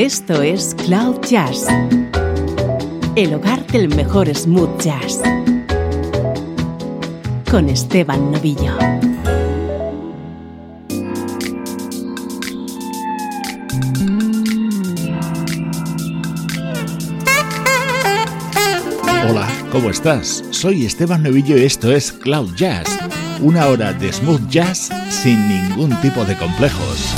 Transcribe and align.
Esto 0.00 0.40
es 0.40 0.74
Cloud 0.86 1.20
Jazz, 1.28 1.66
el 3.16 3.34
hogar 3.34 3.66
del 3.66 3.94
mejor 3.94 4.34
smooth 4.34 4.80
jazz, 4.80 5.20
con 7.50 7.68
Esteban 7.68 8.32
Novillo. 8.32 8.78
Hola, 19.28 19.46
¿cómo 19.70 19.90
estás? 19.90 20.42
Soy 20.48 20.86
Esteban 20.86 21.24
Novillo 21.24 21.58
y 21.58 21.64
esto 21.64 21.92
es 21.92 22.10
Cloud 22.10 22.54
Jazz, 22.54 22.88
una 23.42 23.66
hora 23.66 23.92
de 23.92 24.10
smooth 24.10 24.48
jazz 24.48 24.88
sin 25.10 25.46
ningún 25.46 25.94
tipo 26.00 26.24
de 26.24 26.38
complejos. 26.38 27.14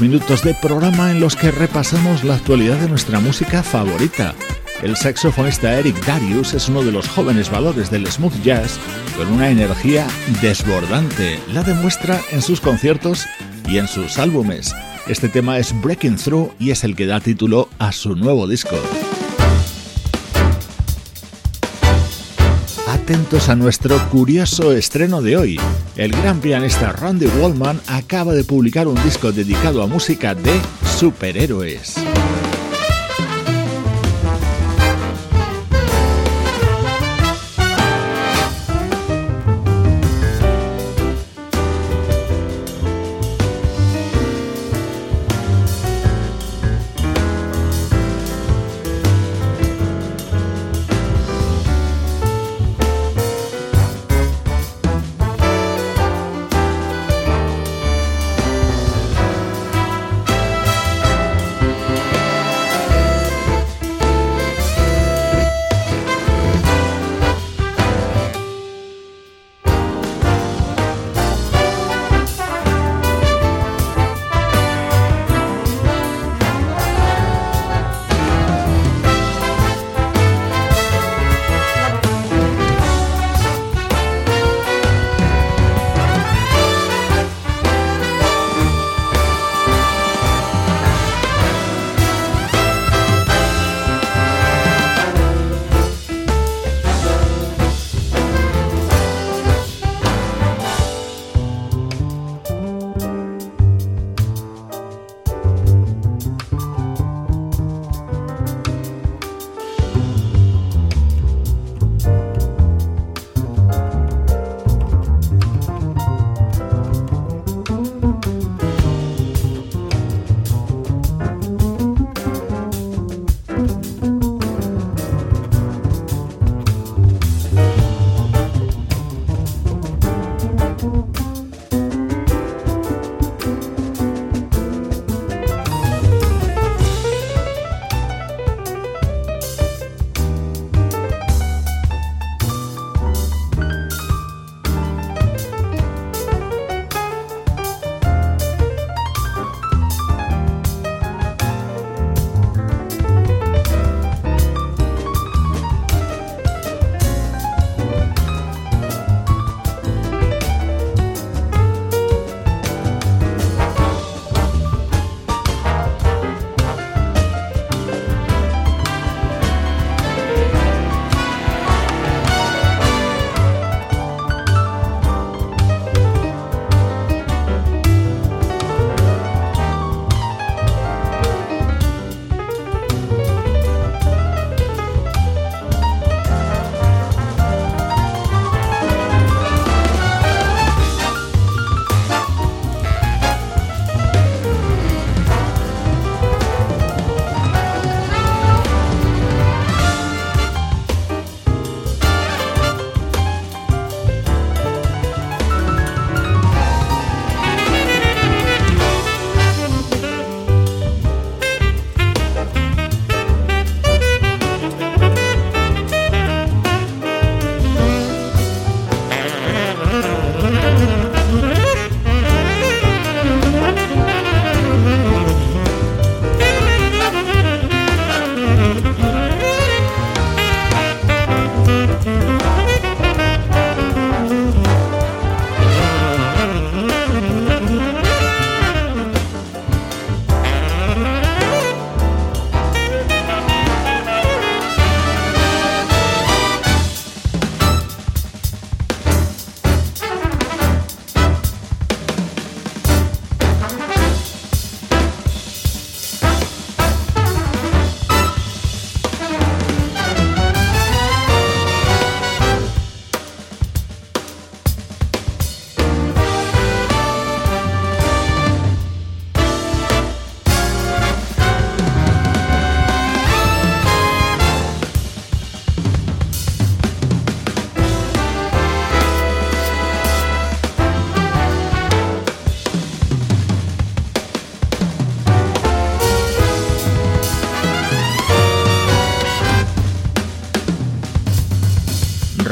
Minutos 0.00 0.42
de 0.42 0.54
programa 0.54 1.10
en 1.10 1.20
los 1.20 1.36
que 1.36 1.50
repasamos 1.50 2.24
la 2.24 2.34
actualidad 2.34 2.78
de 2.78 2.88
nuestra 2.88 3.20
música 3.20 3.62
favorita. 3.62 4.34
El 4.82 4.96
saxofonista 4.96 5.78
Eric 5.78 6.04
Darius 6.04 6.54
es 6.54 6.68
uno 6.68 6.82
de 6.82 6.92
los 6.92 7.08
jóvenes 7.08 7.50
valores 7.50 7.90
del 7.90 8.06
smooth 8.06 8.42
jazz 8.42 8.78
con 9.16 9.28
una 9.28 9.50
energía 9.50 10.06
desbordante. 10.42 11.38
La 11.52 11.62
demuestra 11.62 12.20
en 12.30 12.42
sus 12.42 12.60
conciertos 12.60 13.24
y 13.68 13.78
en 13.78 13.88
sus 13.88 14.18
álbumes. 14.18 14.74
Este 15.06 15.28
tema 15.28 15.58
es 15.58 15.72
Breaking 15.80 16.16
Through 16.16 16.54
y 16.58 16.70
es 16.70 16.84
el 16.84 16.96
que 16.96 17.06
da 17.06 17.20
título 17.20 17.68
a 17.78 17.92
su 17.92 18.16
nuevo 18.16 18.46
disco. 18.46 18.76
atentos 23.06 23.48
a 23.48 23.54
nuestro 23.54 23.96
curioso 24.08 24.72
estreno 24.72 25.22
de 25.22 25.36
hoy. 25.36 25.60
El 25.96 26.12
gran 26.12 26.40
pianista 26.40 26.92
Randy 26.92 27.26
Wallman 27.26 27.80
acaba 27.86 28.34
de 28.34 28.44
publicar 28.44 28.86
un 28.86 29.02
disco 29.02 29.32
dedicado 29.32 29.82
a 29.82 29.86
música 29.86 30.34
de 30.34 30.60
superhéroes. 30.98 32.05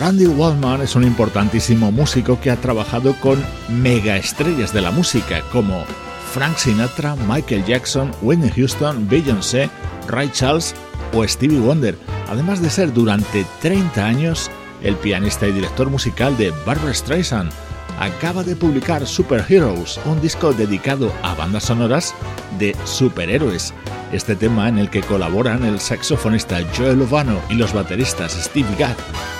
Randy 0.04 0.26
Waldman 0.26 0.82
es 0.82 0.96
un 0.96 1.02
importantísimo 1.02 1.90
músico 1.90 2.38
que 2.38 2.50
ha 2.50 2.56
trabajado 2.56 3.18
con 3.20 3.42
mega 3.70 4.18
estrellas 4.18 4.70
de 4.74 4.82
la 4.82 4.90
música 4.90 5.40
como 5.50 5.82
Frank 6.30 6.58
Sinatra, 6.58 7.16
Michael 7.26 7.64
Jackson, 7.64 8.10
Whitney 8.20 8.50
Houston, 8.50 9.08
Beyoncé, 9.08 9.70
Ray 10.06 10.28
Charles 10.30 10.74
o 11.14 11.26
Stevie 11.26 11.58
Wonder, 11.58 11.96
además 12.28 12.60
de 12.60 12.68
ser 12.68 12.92
durante 12.92 13.46
30 13.62 14.04
años 14.04 14.50
el 14.82 14.94
pianista 14.96 15.46
y 15.46 15.52
director 15.52 15.88
musical 15.88 16.36
de 16.36 16.50
Barbara 16.66 16.92
Streisand. 16.92 17.50
Acaba 17.98 18.44
de 18.44 18.56
publicar 18.56 19.06
Super 19.06 19.42
Heroes, 19.48 19.98
un 20.04 20.20
disco 20.20 20.52
dedicado 20.52 21.10
a 21.22 21.34
bandas 21.34 21.64
sonoras 21.64 22.14
de 22.58 22.76
superhéroes 22.84 23.72
este 24.14 24.36
tema 24.36 24.68
en 24.68 24.78
el 24.78 24.90
que 24.90 25.02
colaboran 25.02 25.64
el 25.64 25.80
saxofonista 25.80 26.58
Joe 26.76 26.94
Lovano 26.94 27.40
y 27.50 27.54
los 27.54 27.72
bateristas 27.72 28.32
Steve 28.32 28.68
Gadd 28.78 28.96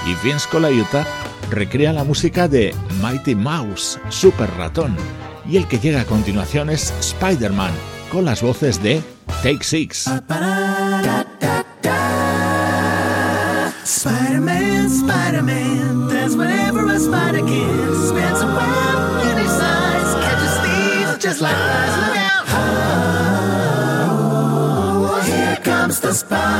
y 0.07 0.27
Vince 0.27 0.49
Colaiuta 0.51 1.07
recrea 1.51 1.93
la 1.93 2.05
música 2.05 2.49
de 2.49 2.75
Mighty 3.01 3.35
Mouse, 3.35 4.01
Super 4.09 4.51
Ratón, 4.57 4.97
y 5.49 5.57
el 5.57 5.69
que 5.69 5.79
llega 5.79 6.01
a 6.01 6.05
continuación 6.05 6.71
es 6.71 6.93
Spider-Man, 7.01 7.73
con 8.11 8.25
las 8.25 8.43
voces 8.43 8.83
de 8.83 9.03
Take 9.43 9.63
Six. 9.63 10.11
Spider-Man, 13.85 14.87
Spider-Man, 14.87 16.09
whatever 16.37 16.97
spider 16.97 17.45
Christmas. 26.15 26.54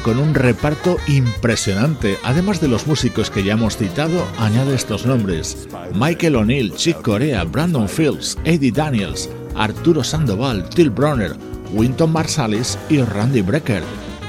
Con 0.00 0.18
un 0.18 0.34
reparto 0.34 0.96
impresionante. 1.08 2.16
Además 2.22 2.60
de 2.60 2.68
los 2.68 2.86
músicos 2.86 3.30
que 3.30 3.44
ya 3.44 3.54
hemos 3.54 3.76
citado, 3.76 4.24
añade 4.38 4.74
estos 4.74 5.04
nombres: 5.04 5.68
Michael 5.94 6.36
O'Neill, 6.36 6.74
Chick 6.74 7.02
Corea, 7.02 7.44
Brandon 7.44 7.88
Fields, 7.88 8.38
Eddie 8.44 8.72
Daniels, 8.72 9.28
Arturo 9.54 10.02
Sandoval, 10.02 10.68
Till 10.70 10.90
Bronner, 10.90 11.36
Winton 11.72 12.12
Marsalis 12.12 12.78
y 12.88 13.02
Randy 13.02 13.42
Brecker. 13.42 13.82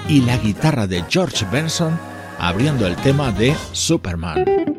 Y 0.09 0.21
la 0.21 0.37
guitarra 0.37 0.87
de 0.87 1.03
George 1.09 1.45
Benson 1.51 1.97
abriendo 2.39 2.87
el 2.87 2.95
tema 2.97 3.31
de 3.31 3.55
Superman. 3.71 4.72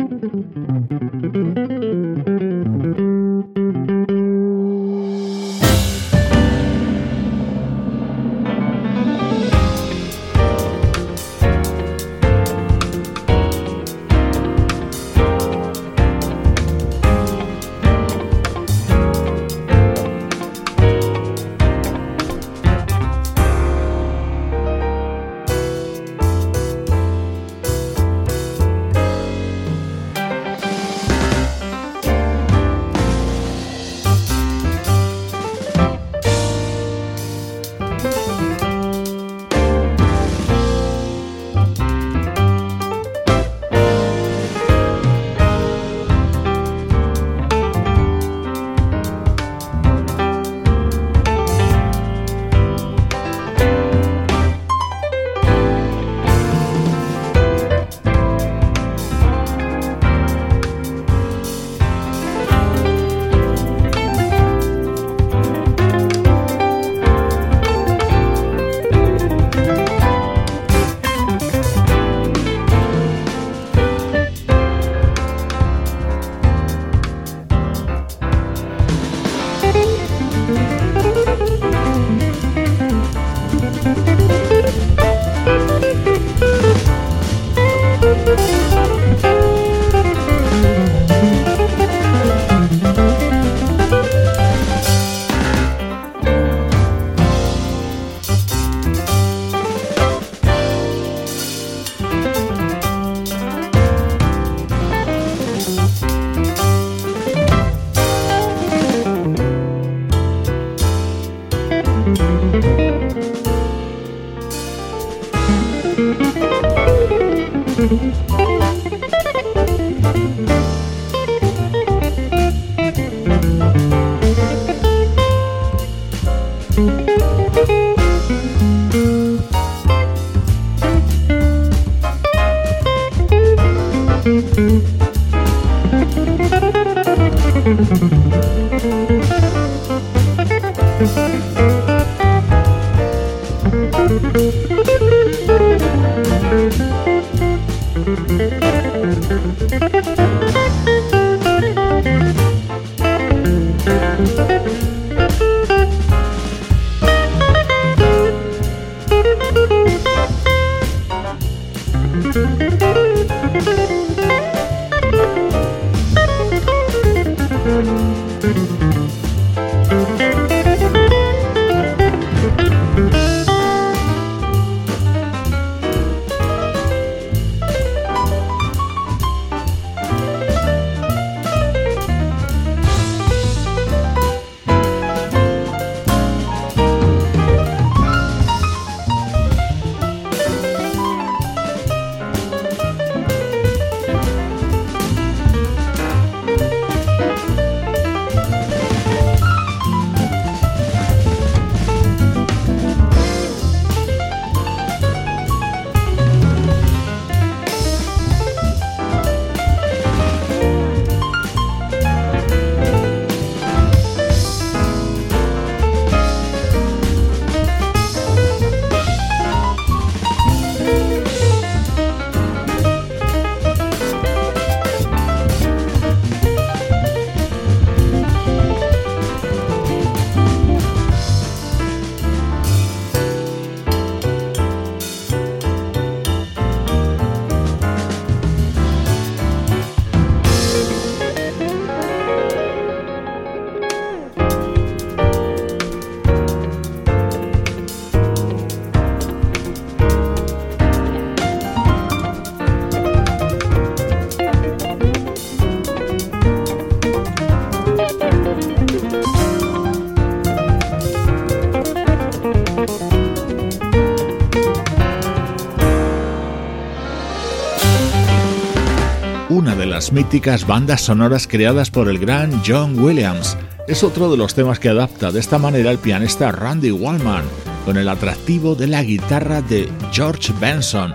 Míticas 270.15 270.65
bandas 270.65 271.01
sonoras 271.01 271.49
creadas 271.49 271.91
por 271.91 272.09
el 272.09 272.21
gran 272.21 272.63
John 272.65 272.97
Williams. 272.99 273.59
Es 273.89 274.05
otro 274.05 274.31
de 274.31 274.37
los 274.37 274.55
temas 274.55 274.79
que 274.79 274.89
adapta 274.89 275.33
de 275.33 275.41
esta 275.41 275.59
manera 275.59 275.91
el 275.91 275.99
pianista 275.99 276.53
Randy 276.53 276.93
Wallman. 276.93 277.45
con 277.85 277.99
el 277.99 278.09
atractivo 278.09 278.75
de 278.75 278.87
la 278.87 279.03
guitarra 279.03 279.61
de 279.61 279.91
George 280.11 280.55
Benson, 280.59 281.15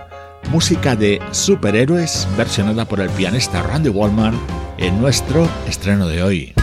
música 0.52 0.94
de 0.94 1.20
superhéroes 1.32 2.28
versionada 2.36 2.84
por 2.84 3.00
el 3.00 3.10
pianista 3.10 3.60
Randy 3.60 3.88
Wallman 3.88 4.38
en 4.78 5.00
nuestro 5.00 5.48
estreno 5.66 6.06
de 6.06 6.22
hoy. 6.22 6.54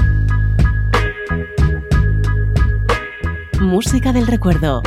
Música 3.60 4.13
del 4.13 4.28
recuerdo, 4.28 4.82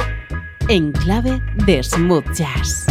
en 0.69 0.93
clave 0.93 1.43
de 1.67 1.83
smooth 1.83 2.33
jazz. 2.33 2.87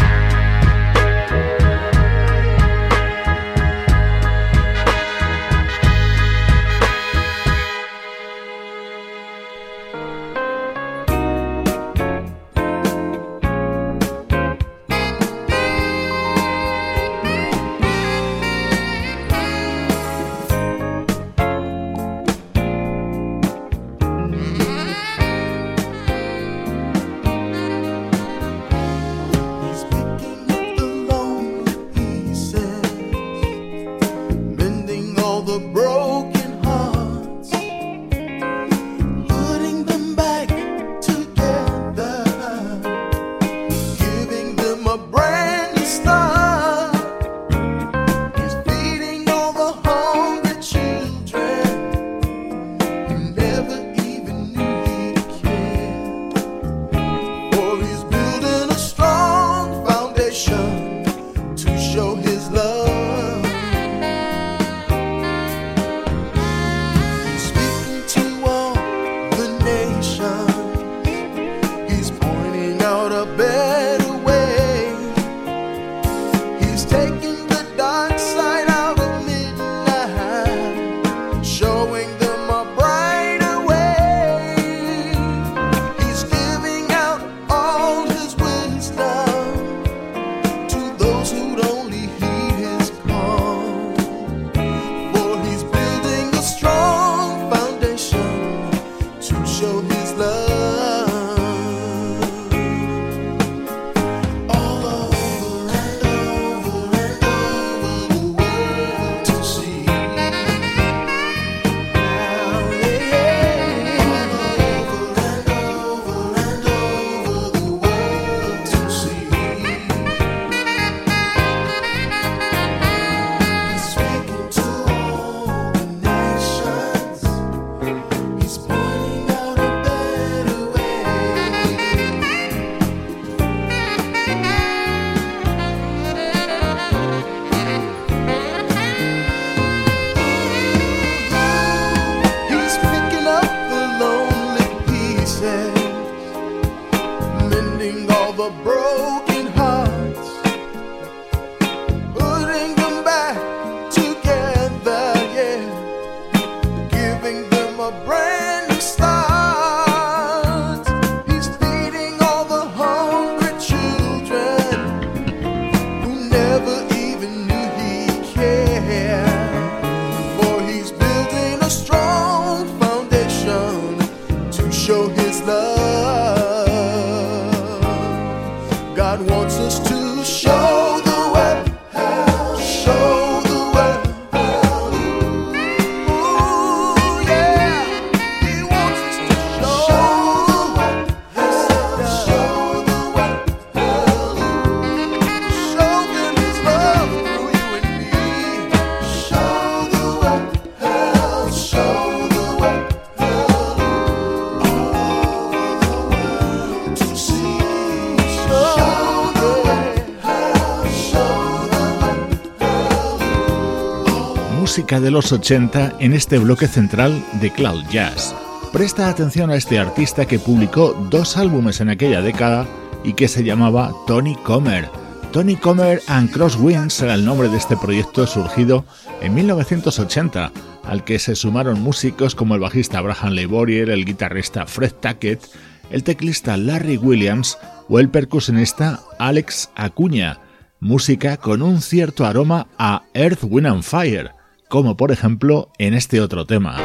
De 214.97 215.11
los 215.11 215.31
80 215.31 215.97
en 215.99 216.13
este 216.13 216.39
bloque 216.39 216.67
central 216.67 217.23
de 217.33 217.51
Cloud 217.51 217.83
Jazz. 217.91 218.35
Presta 218.73 219.07
atención 219.07 219.51
a 219.51 219.55
este 219.55 219.77
artista 219.77 220.25
que 220.25 220.39
publicó 220.39 220.95
dos 221.11 221.37
álbumes 221.37 221.79
en 221.79 221.89
aquella 221.89 222.21
década 222.21 222.65
y 223.03 223.13
que 223.13 223.27
se 223.27 223.43
llamaba 223.43 223.93
Tony 224.07 224.35
Comer. 224.37 224.89
Tony 225.31 225.57
Comer 225.57 226.01
and 226.07 226.31
Crosswinds 226.31 226.99
era 227.03 227.13
el 227.13 227.23
nombre 227.23 227.49
de 227.49 227.57
este 227.57 227.77
proyecto 227.77 228.25
surgido 228.25 228.83
en 229.21 229.35
1980, 229.35 230.51
al 230.83 231.03
que 231.03 231.19
se 231.19 231.35
sumaron 231.35 231.81
músicos 231.81 232.33
como 232.33 232.55
el 232.55 232.61
bajista 232.61 232.97
Abraham 232.97 233.33
Leiborier, 233.33 233.91
el 233.91 234.05
guitarrista 234.05 234.65
Fred 234.65 234.93
Tackett, 234.93 235.45
el 235.91 236.03
teclista 236.03 236.57
Larry 236.57 236.97
Williams 236.97 237.59
o 237.89 237.99
el 237.99 238.09
percusionista 238.09 239.01
Alex 239.19 239.69
Acuña, 239.75 240.39
música 240.79 241.37
con 241.37 241.61
un 241.61 241.79
cierto 241.83 242.25
aroma 242.25 242.65
a 242.79 243.03
Earth, 243.13 243.43
Wind 243.43 243.67
and 243.67 243.83
Fire 243.83 244.38
como 244.69 244.95
por 244.95 245.11
ejemplo 245.11 245.71
en 245.79 245.95
este 245.95 246.21
otro 246.21 246.45
tema. 246.45 246.77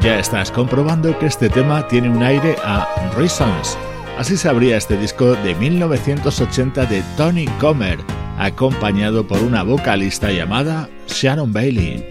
Ya 0.00 0.18
estás 0.18 0.50
comprobando 0.50 1.18
que 1.18 1.24
este 1.24 1.48
tema 1.48 1.88
tiene 1.88 2.10
un 2.10 2.22
aire 2.22 2.56
a 2.62 2.86
Reasons. 3.16 3.78
Así 4.18 4.36
se 4.36 4.50
abría 4.50 4.76
este 4.76 4.98
disco 4.98 5.32
de 5.32 5.54
1980 5.54 6.84
de 6.84 7.02
Tony 7.16 7.46
Comer 7.58 8.23
acompañado 8.38 9.26
por 9.26 9.42
una 9.42 9.62
vocalista 9.62 10.30
llamada 10.30 10.88
Sharon 11.06 11.52
Bailey. 11.52 12.04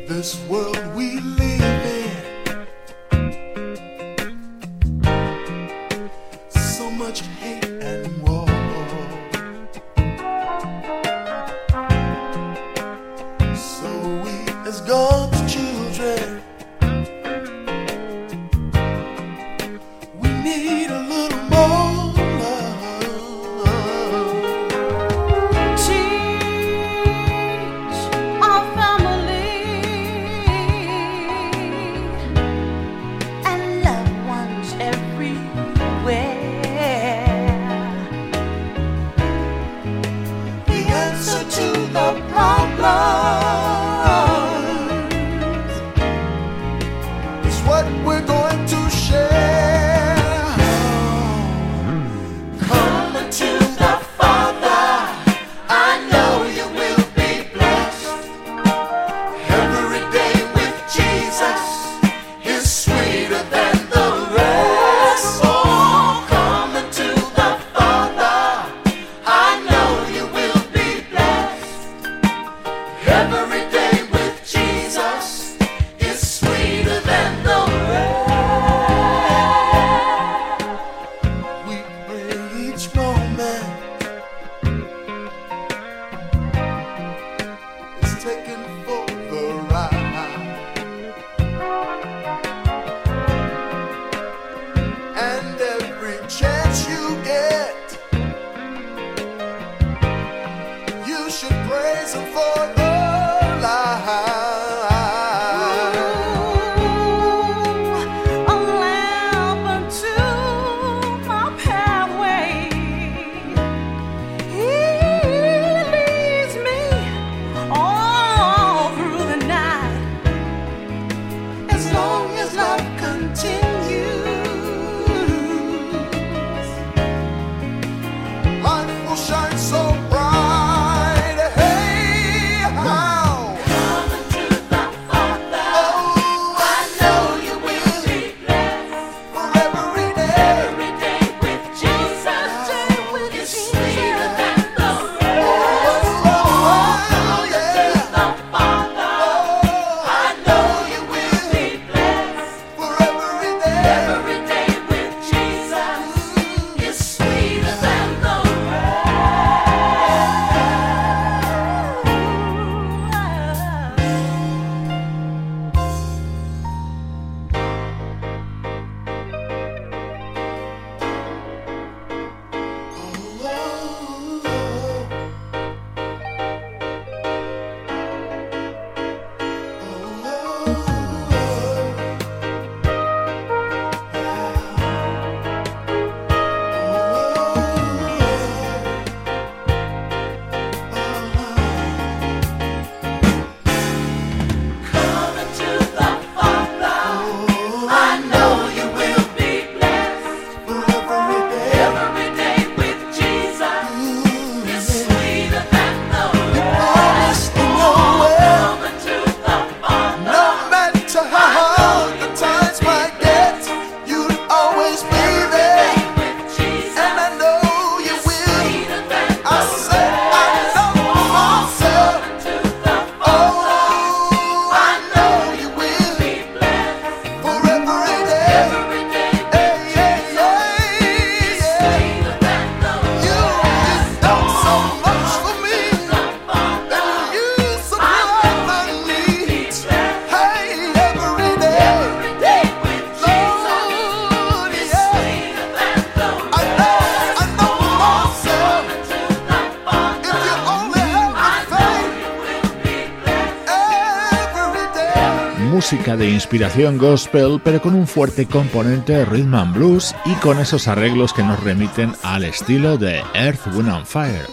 Inspiración 256.33 256.97
gospel, 256.97 257.61
pero 257.63 257.81
con 257.81 257.93
un 257.95 258.07
fuerte 258.07 258.45
componente 258.45 259.23
rhythm 259.25 259.55
and 259.55 259.75
blues 259.75 260.15
y 260.25 260.33
con 260.35 260.59
esos 260.59 260.87
arreglos 260.87 261.33
que 261.33 261.43
nos 261.43 261.63
remiten 261.63 262.13
al 262.23 262.43
estilo 262.43 262.97
de 262.97 263.21
Earth, 263.33 263.65
Wind 263.73 263.89
and 263.89 264.05
Fire. 264.05 264.45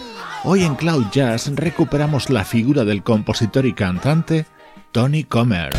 Hoy 0.43 0.63
en 0.63 0.75
Cloud 0.75 1.05
Jazz 1.11 1.51
recuperamos 1.55 2.29
la 2.29 2.45
figura 2.45 2.83
del 2.83 3.03
compositor 3.03 3.65
y 3.65 3.73
cantante 3.73 4.45
Tony 4.91 5.23
Comer. 5.23 5.71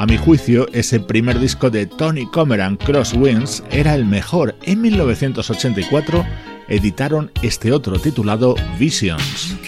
A 0.00 0.06
mi 0.06 0.16
juicio, 0.16 0.66
ese 0.72 0.98
primer 0.98 1.38
disco 1.38 1.68
de 1.68 1.84
Tony 1.84 2.24
Comer 2.24 2.62
Crosswinds 2.78 3.62
era 3.70 3.94
el 3.94 4.06
mejor. 4.06 4.56
En 4.62 4.80
1984 4.80 6.24
editaron 6.68 7.30
este 7.42 7.70
otro 7.70 7.98
titulado 7.98 8.54
Visions. 8.78 9.58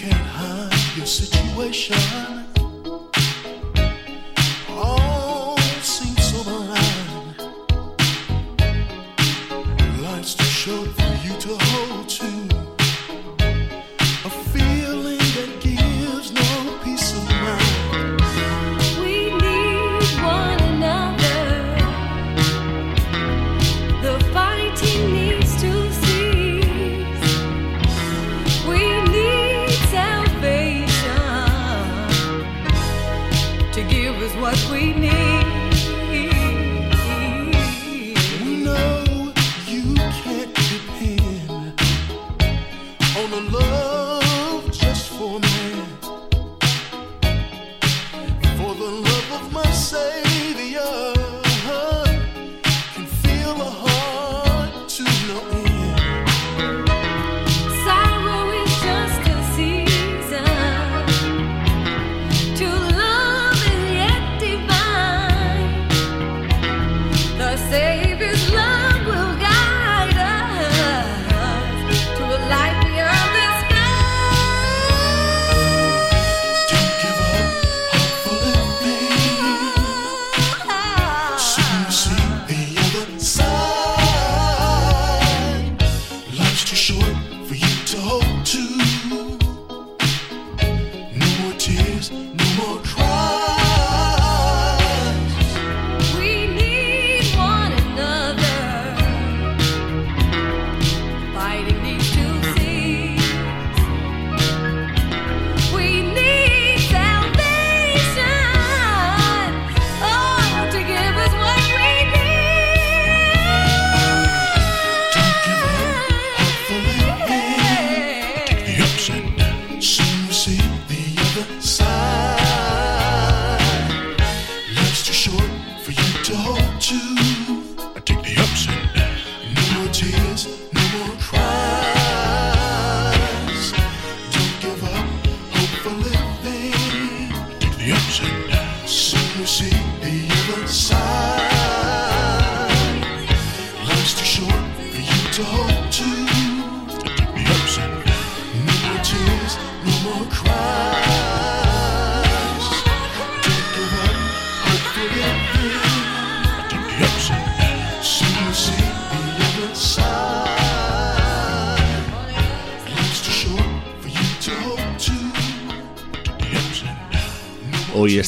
too 86.73 86.93
short 86.93 87.17
for 87.45 87.53
you 87.53 87.85
to 87.85 87.97
hold 87.99 88.45
to. 88.45 89.42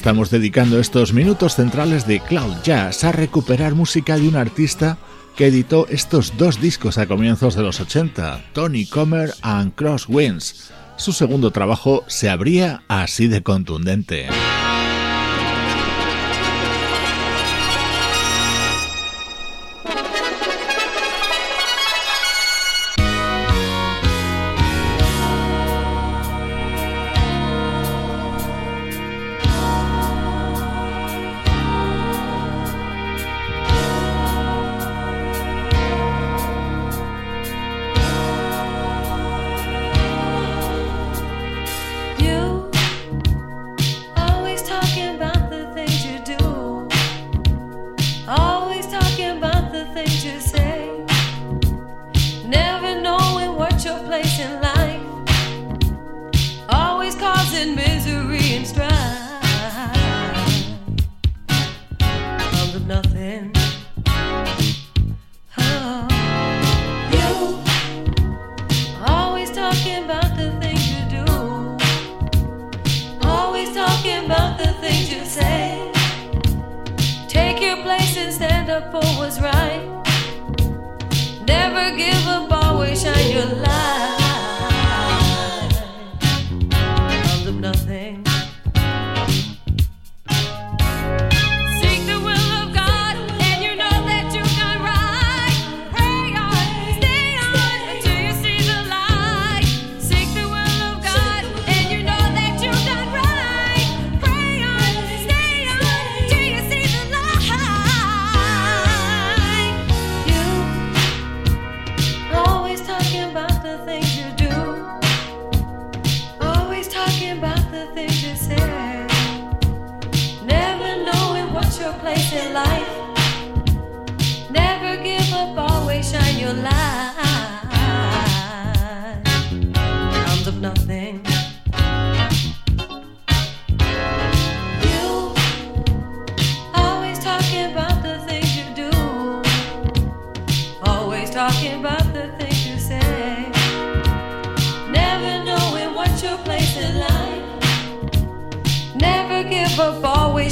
Estamos 0.05 0.29
dedicando 0.29 0.79
estos 0.79 1.13
minutos 1.13 1.55
centrales 1.55 2.05
de 2.05 2.19
Cloud 2.19 2.57
Jazz 2.63 3.03
a 3.03 3.11
recuperar 3.11 3.73
música 3.73 4.17
de 4.17 4.27
un 4.27 4.35
artista 4.35 4.99
que 5.35 5.47
editó 5.47 5.87
estos 5.89 6.37
dos 6.37 6.61
discos 6.61 6.99
a 6.99 7.07
comienzos 7.07 7.55
de 7.55 7.63
los 7.63 7.79
80, 7.79 8.51
Tony 8.53 8.85
Comer 8.85 9.33
and 9.41 9.73
Crosswinds. 9.73 10.71
Su 10.95 11.11
segundo 11.11 11.49
trabajo 11.49 12.03
se 12.05 12.29
abría 12.29 12.83
así 12.87 13.27
de 13.27 13.41
contundente. 13.41 14.27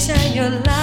picture 0.05 0.33
your 0.33 0.49
life. 0.49 0.82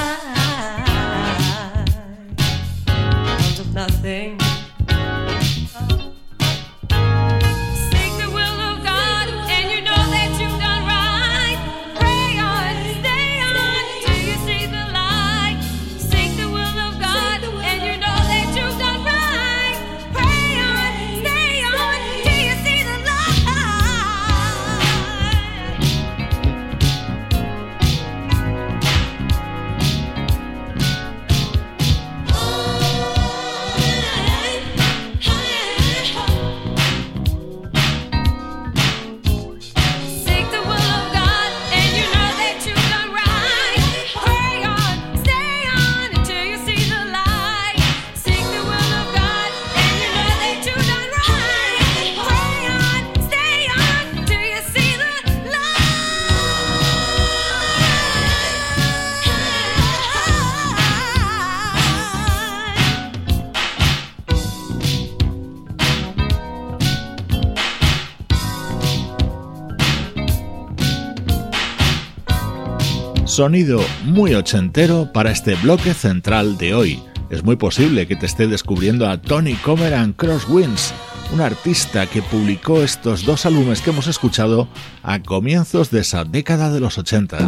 Sonido 73.40 73.80
muy 74.04 74.34
ochentero 74.34 75.10
para 75.14 75.30
este 75.30 75.54
bloque 75.54 75.94
central 75.94 76.58
de 76.58 76.74
hoy. 76.74 77.02
Es 77.30 77.42
muy 77.42 77.56
posible 77.56 78.06
que 78.06 78.14
te 78.14 78.26
esté 78.26 78.46
descubriendo 78.46 79.08
a 79.08 79.18
Tony 79.18 79.54
Comer 79.54 79.94
and 79.94 80.14
Crosswinds, 80.14 80.92
un 81.32 81.40
artista 81.40 82.04
que 82.04 82.20
publicó 82.20 82.82
estos 82.82 83.24
dos 83.24 83.46
álbumes 83.46 83.80
que 83.80 83.92
hemos 83.92 84.08
escuchado 84.08 84.68
a 85.02 85.22
comienzos 85.22 85.90
de 85.90 86.00
esa 86.00 86.24
década 86.24 86.70
de 86.70 86.80
los 86.80 86.98
80. 86.98 87.38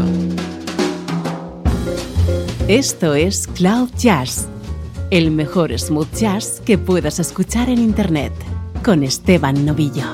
Esto 2.68 3.14
es 3.14 3.46
Cloud 3.46 3.90
Jazz, 3.98 4.48
el 5.10 5.30
mejor 5.30 5.78
smooth 5.78 6.10
jazz 6.14 6.62
que 6.64 6.78
puedas 6.78 7.18
escuchar 7.18 7.68
en 7.68 7.80
Internet, 7.80 8.32
con 8.82 9.02
Esteban 9.02 9.66
Novillo. 9.66 10.06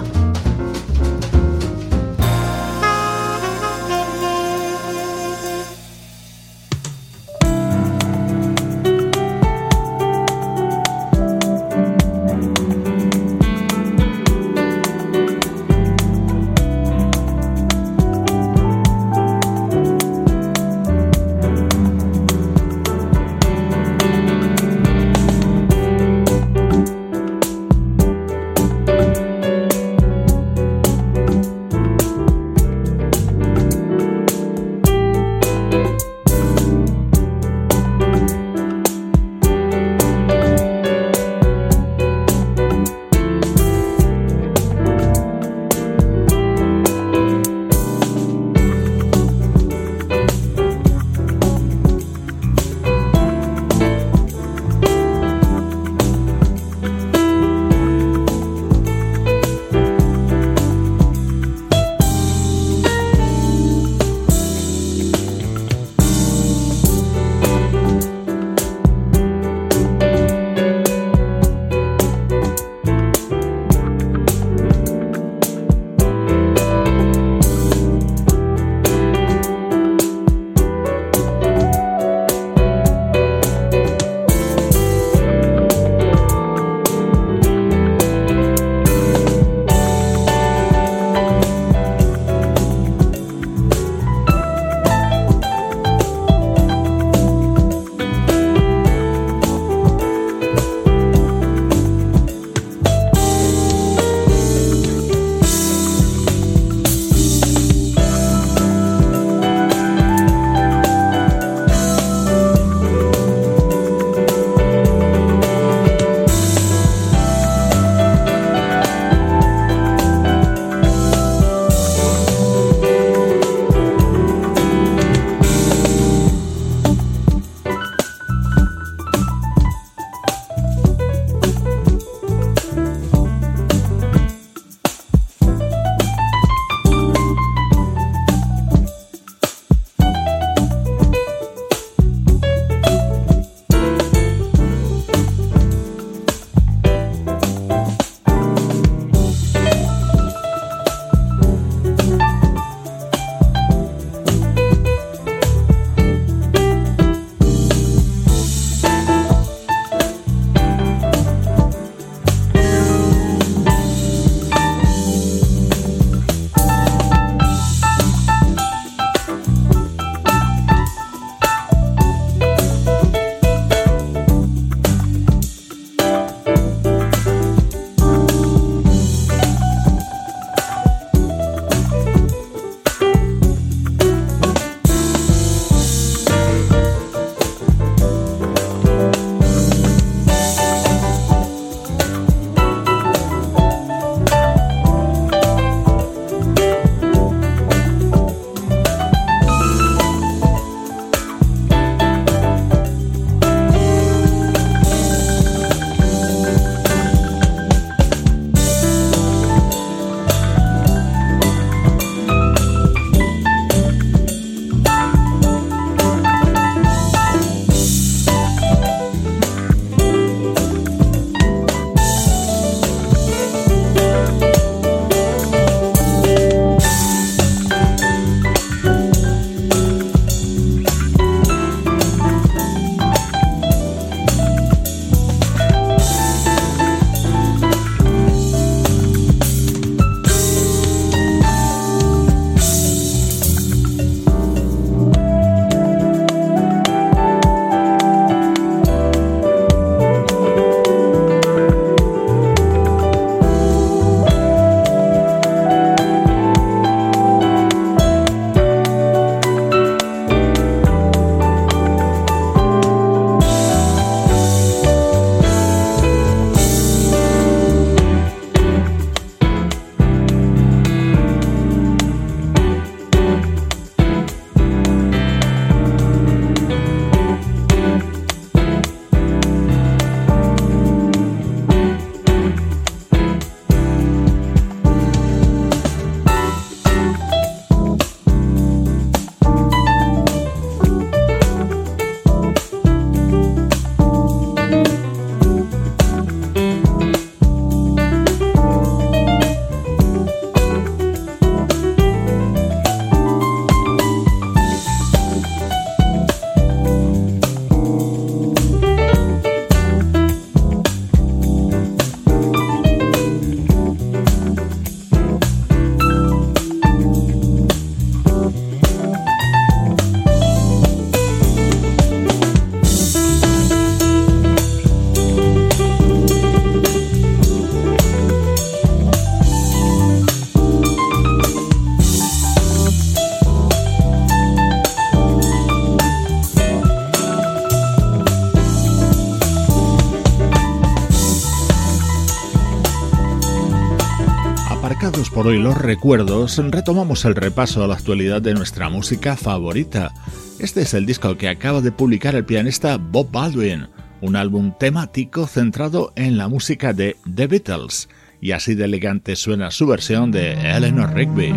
Hoy 345.49 345.59
los 345.59 345.78
recuerdos, 345.78 346.59
retomamos 346.59 347.24
el 347.24 347.34
repaso 347.34 347.82
a 347.82 347.86
la 347.86 347.94
actualidad 347.94 348.42
de 348.42 348.53
nuestra 348.53 348.90
música 348.90 349.34
favorita. 349.34 350.12
Este 350.59 350.82
es 350.82 350.92
el 350.92 351.07
disco 351.07 351.38
que 351.38 351.49
acaba 351.49 351.80
de 351.80 351.90
publicar 351.90 352.34
el 352.34 352.44
pianista 352.44 352.99
Bob 352.99 353.30
Baldwin, 353.32 353.88
un 354.20 354.36
álbum 354.36 354.74
temático 354.78 355.46
centrado 355.46 356.12
en 356.16 356.36
la 356.36 356.49
música 356.49 356.92
de 356.92 357.16
The 357.34 357.46
Beatles, 357.46 358.11
y 358.42 358.51
así 358.53 358.74
de 358.74 358.84
elegante 358.84 359.36
suena 359.36 359.70
su 359.70 359.86
versión 359.86 360.30
de 360.30 360.53
Eleanor 360.53 361.14
Rigby. 361.14 361.55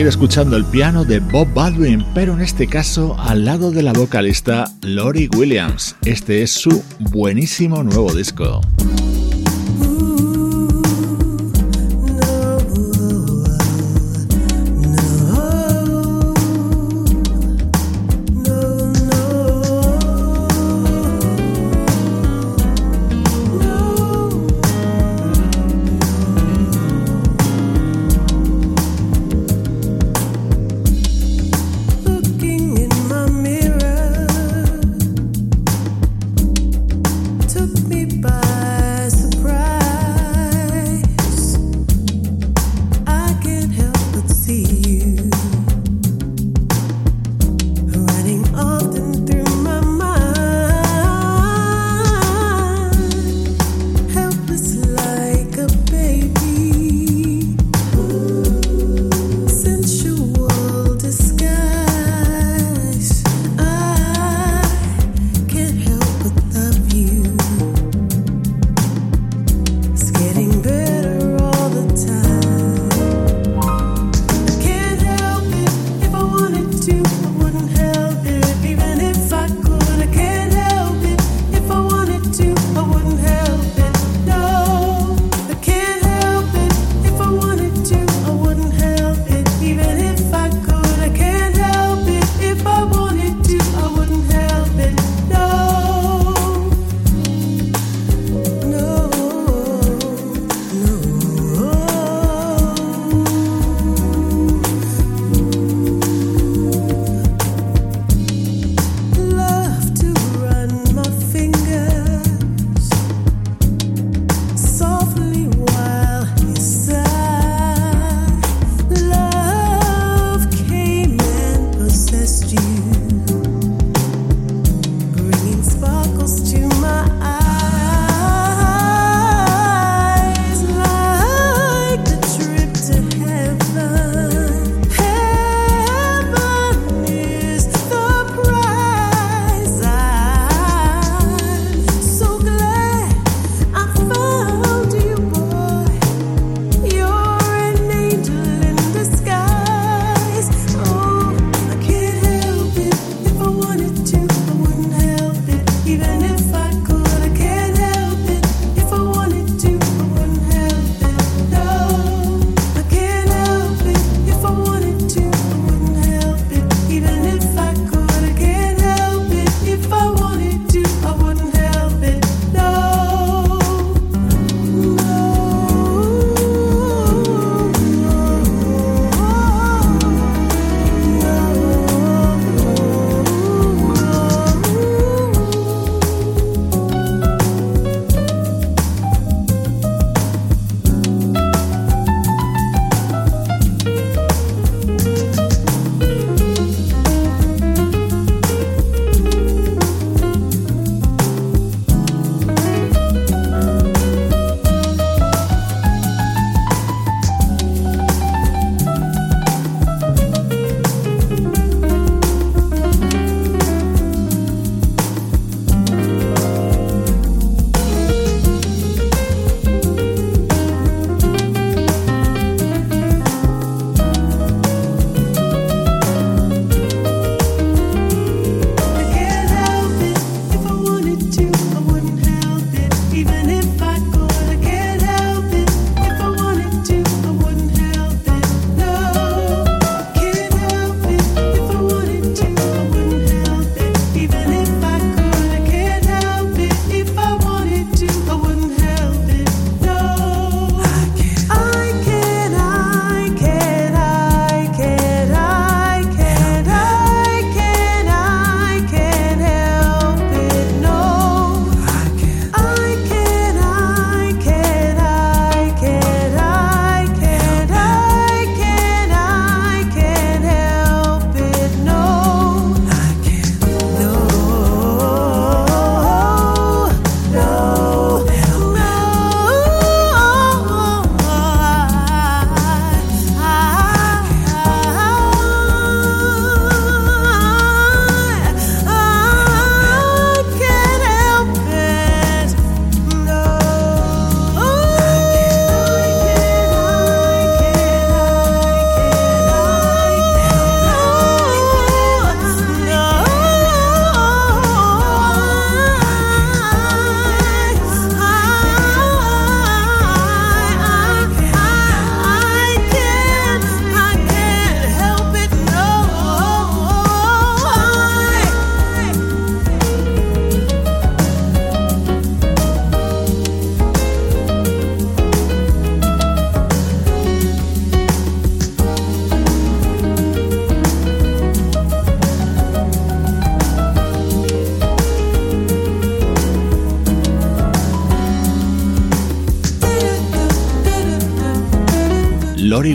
Seguir 0.00 0.08
escuchando 0.08 0.56
el 0.56 0.64
piano 0.64 1.04
de 1.04 1.20
Bob 1.20 1.52
Baldwin, 1.52 2.06
pero 2.14 2.32
en 2.32 2.40
este 2.40 2.66
caso 2.66 3.16
al 3.18 3.44
lado 3.44 3.70
de 3.70 3.82
la 3.82 3.92
vocalista 3.92 4.64
Lori 4.80 5.28
Williams. 5.36 5.94
Este 6.06 6.40
es 6.40 6.52
su 6.52 6.82
buenísimo 6.98 7.82
nuevo 7.82 8.10
disco. 8.14 8.62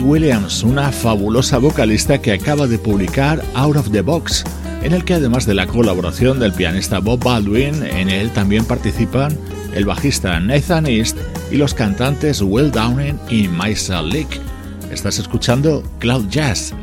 Williams, 0.00 0.62
una 0.62 0.92
fabulosa 0.92 1.58
vocalista 1.58 2.20
que 2.20 2.32
acaba 2.32 2.66
de 2.66 2.78
publicar 2.78 3.42
Out 3.54 3.76
of 3.76 3.90
the 3.90 4.00
Box, 4.00 4.44
en 4.82 4.92
el 4.92 5.04
que 5.04 5.14
además 5.14 5.46
de 5.46 5.54
la 5.54 5.66
colaboración 5.66 6.38
del 6.38 6.52
pianista 6.52 6.98
Bob 6.98 7.22
Baldwin, 7.22 7.82
en 7.82 8.08
él 8.08 8.30
también 8.30 8.64
participan 8.64 9.36
el 9.74 9.84
bajista 9.84 10.38
Nathan 10.40 10.86
East 10.86 11.16
y 11.50 11.56
los 11.56 11.74
cantantes 11.74 12.40
Will 12.42 12.70
Downing 12.70 13.18
y 13.28 13.48
Maisel 13.48 14.08
Leak. 14.08 14.40
Estás 14.90 15.18
escuchando 15.18 15.82
Cloud 15.98 16.28
Jazz, 16.28 16.74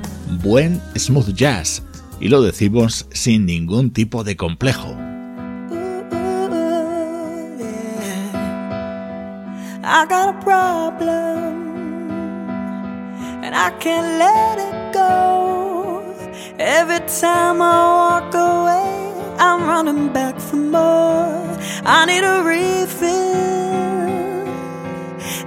buen 0.44 0.82
smooth 0.98 1.34
jazz, 1.34 1.84
y 2.20 2.30
lo 2.30 2.42
decimos 2.42 3.08
sin 3.12 3.46
ningún 3.46 3.92
tipo 3.92 4.24
de 4.24 4.36
complejo. 4.36 4.96
I 9.86 10.06
got 10.08 10.36
a 10.36 10.40
problem 10.40 11.23
I 13.66 13.70
can't 13.80 14.20
let 14.20 14.60
it 14.60 14.94
go. 14.94 16.04
Every 16.60 17.00
time 17.22 17.62
I 17.62 17.80
walk 18.02 18.34
away, 18.34 18.92
I'm 19.40 19.62
running 19.66 20.12
back 20.12 20.38
for 20.38 20.58
more. 20.58 21.48
I 21.86 22.06
need 22.06 22.26
a 22.26 22.44
refill, 22.44 22.84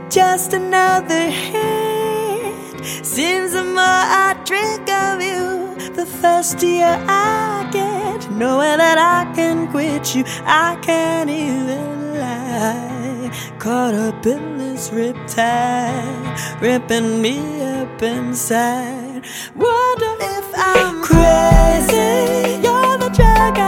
just 0.08 0.54
another 0.54 1.28
hit. 1.28 2.84
Seems 3.04 3.52
the 3.52 3.64
more 3.64 4.02
I 4.24 4.34
drink 4.46 4.88
of 5.04 5.20
you, 5.20 5.74
the 5.94 6.06
thirstier 6.06 6.96
I 7.06 7.68
get. 7.70 8.30
Knowing 8.30 8.78
that 8.78 8.96
I 8.96 9.30
can 9.34 9.68
quit 9.70 10.14
you, 10.14 10.24
I 10.46 10.78
can't 10.80 11.28
even 11.28 12.14
lie 12.18 13.30
caught 13.58 13.94
up 13.94 14.24
in 14.24 14.56
this 14.56 14.88
riptide, 14.88 16.60
ripping 16.62 17.20
me 17.20 17.36
up 17.60 17.75
inside. 18.02 19.22
Wonder 19.54 20.12
if 20.20 20.46
I'm 20.54 21.02
crazy. 21.02 22.60
You're 22.62 22.98
the 22.98 23.10
drug 23.14 23.58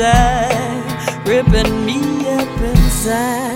riptide, 0.00 1.26
ripping 1.26 1.84
me 1.84 2.28
up 2.28 2.60
inside. 2.60 3.49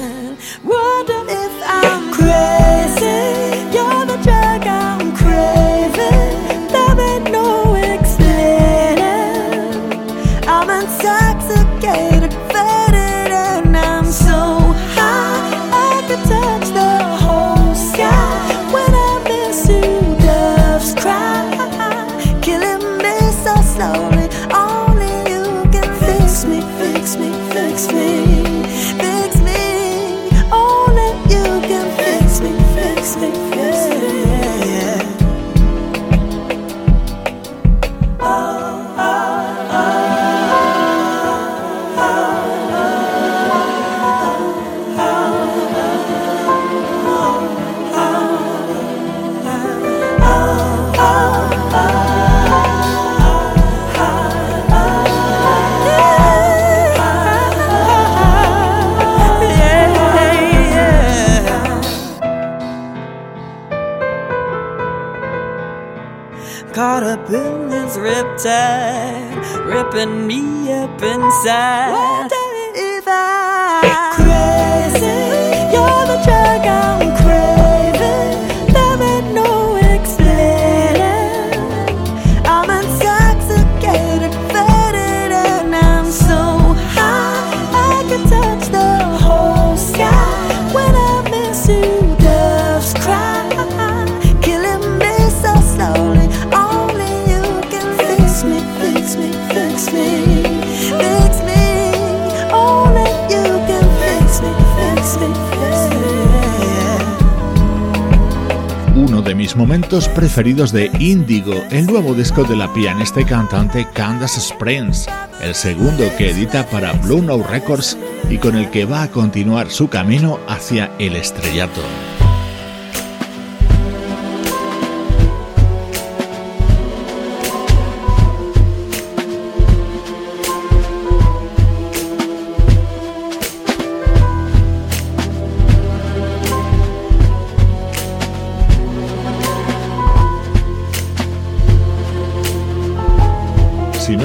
Preferidos 110.14 110.72
de 110.72 110.90
Indigo, 111.00 111.54
el 111.70 111.86
nuevo 111.86 112.14
disco 112.14 112.44
de 112.44 112.56
la 112.56 112.72
pianista 112.72 113.20
y 113.20 113.24
cantante 113.24 113.86
Candace 113.92 114.38
Springs, 114.40 115.06
el 115.42 115.54
segundo 115.54 116.04
que 116.16 116.30
edita 116.30 116.64
para 116.66 116.92
Blue 116.92 117.20
Note 117.20 117.46
Records 117.48 117.98
y 118.30 118.38
con 118.38 118.56
el 118.56 118.70
que 118.70 118.84
va 118.84 119.02
a 119.02 119.10
continuar 119.10 119.70
su 119.70 119.88
camino 119.88 120.38
hacia 120.46 120.92
el 120.98 121.16
estrellato. 121.16 121.82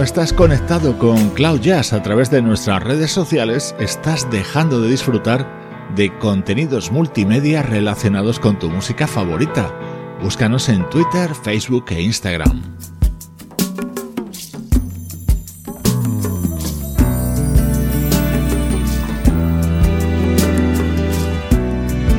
Estás 0.09 0.33
conectado 0.33 0.97
con 0.97 1.29
Cloud 1.35 1.59
Jazz 1.59 1.93
a 1.93 2.01
través 2.01 2.31
de 2.31 2.41
nuestras 2.41 2.81
redes 2.81 3.11
sociales, 3.11 3.75
estás 3.79 4.27
dejando 4.31 4.81
de 4.81 4.89
disfrutar 4.89 5.47
de 5.95 6.17
contenidos 6.17 6.91
multimedia 6.91 7.61
relacionados 7.61 8.39
con 8.39 8.57
tu 8.57 8.71
música 8.71 9.05
favorita. 9.05 9.71
Búscanos 10.19 10.67
en 10.69 10.89
Twitter, 10.89 11.35
Facebook 11.35 11.85
e 11.89 12.01
Instagram. 12.01 12.59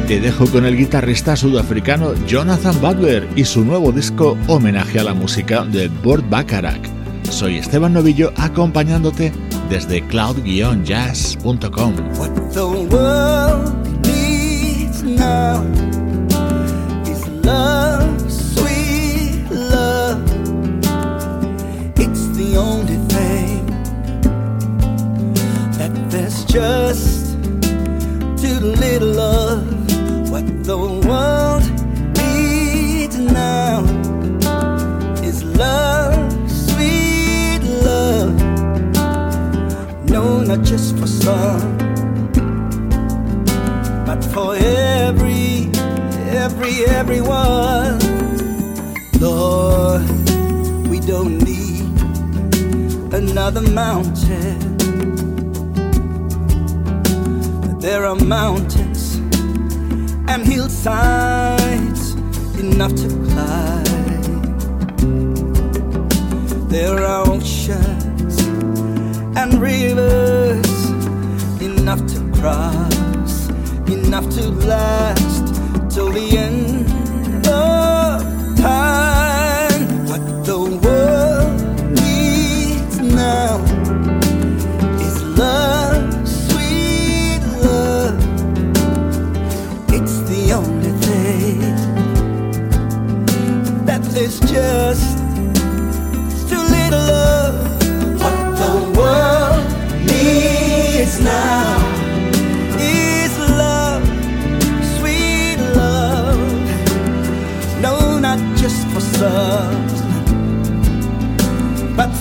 te 0.07 0.21
dejo 0.21 0.47
con 0.47 0.65
el 0.65 0.77
guitarrista 0.77 1.37
sudafricano 1.37 2.15
Jonathan 2.27 2.81
Butler 2.81 3.29
y 3.37 3.45
su 3.45 3.65
nuevo 3.65 3.93
disco 3.93 4.37
homenaje 4.49 4.99
a 4.99 5.05
la 5.05 5.15
música 5.15 5.65
de 5.65 5.87
Burt 5.89 6.29
Bacharach. 6.29 7.00
Soy 7.31 7.59
Esteban 7.59 7.93
Novillo 7.93 8.33
acompañándote 8.37 9.33
desde 9.69 10.03
cloud-jazz.com. 10.07 11.95
just 26.53 27.35
too 28.43 28.59
little 28.59 29.19
of. 29.21 30.31
What 30.31 30.65
the 30.65 30.79
world 31.07 31.65
needs 32.17 33.17
now 33.19 33.85
is 35.23 35.45
love, 35.45 36.20
not 40.57 40.67
just 40.67 40.99
for 40.99 41.07
some, 41.07 41.79
but 44.05 44.21
for 44.33 44.57
every, 44.57 45.71
every, 46.45 46.85
everyone. 46.87 48.01
Lord, 49.21 50.03
we 50.89 50.99
don't 50.99 51.39
need 51.39 51.85
another 53.15 53.61
mountain 53.61 54.59
There 57.79 58.05
are 58.05 58.17
mountains 58.17 59.21
and 60.31 60.45
hillsides 60.45 62.15
enough 62.59 62.95
to 63.03 63.09
climb. 63.29 64.43
There 66.69 66.99
are 67.05 67.29
oceans 67.31 68.37
and 69.37 69.55
rivers 69.63 70.20
enough 71.91 72.07
to 72.07 72.41
cross, 72.41 73.49
enough 73.89 74.31
to 74.31 74.49
last 74.65 75.93
till 75.93 76.09
the 76.13 76.39
end 76.39 76.60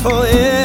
forever 0.01 0.58